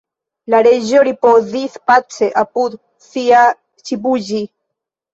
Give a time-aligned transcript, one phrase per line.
[0.53, 3.47] La Reĝo ripozis pace apud sia
[3.87, 4.47] _ĉibuĝi_.